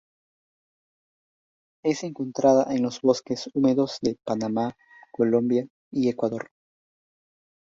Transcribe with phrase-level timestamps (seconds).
[1.83, 4.75] Es encontrada en los bosques húmedos de Panamá,
[5.11, 6.49] Colombia y Ecuador.